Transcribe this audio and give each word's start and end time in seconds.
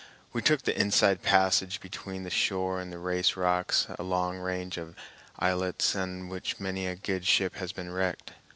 We 0.33 0.41
took 0.41 0.63
the 0.63 0.75
inside 0.75 1.21
passage 1.21 1.79
between 1.79 2.23
the 2.23 2.31
shore 2.31 2.81
and 2.81 3.05
Race 3.05 3.37
Rocks, 3.37 3.85
a 3.99 4.01
long 4.01 4.39
range 4.39 4.77
of 4.77 4.95
islets 5.37 5.95
on 5.95 6.27
which 6.27 6.59
many 6.59 6.87
a 6.87 6.95
good 6.95 7.27
ship 7.27 7.57
has 7.57 7.71
been 7.71 7.91
wrecked. 7.91 8.31